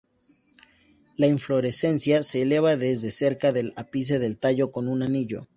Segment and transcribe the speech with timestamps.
[1.15, 5.47] La inflorescencia se eleva desde cerca del ápice del tallo con un anillo.